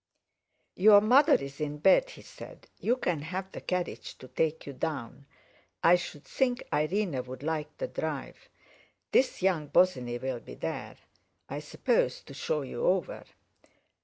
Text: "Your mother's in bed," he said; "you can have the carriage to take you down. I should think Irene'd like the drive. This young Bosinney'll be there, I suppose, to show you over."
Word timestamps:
"Your 0.75 0.99
mother's 0.99 1.61
in 1.61 1.77
bed," 1.77 2.09
he 2.09 2.23
said; 2.23 2.65
"you 2.79 2.95
can 2.97 3.21
have 3.21 3.51
the 3.51 3.61
carriage 3.61 4.17
to 4.17 4.27
take 4.27 4.65
you 4.65 4.73
down. 4.73 5.27
I 5.83 5.93
should 5.95 6.23
think 6.23 6.63
Irene'd 6.73 7.43
like 7.43 7.77
the 7.77 7.87
drive. 7.87 8.49
This 9.11 9.43
young 9.43 9.67
Bosinney'll 9.67 10.39
be 10.39 10.55
there, 10.55 10.97
I 11.47 11.59
suppose, 11.59 12.21
to 12.23 12.33
show 12.33 12.63
you 12.63 12.83
over." 12.83 13.25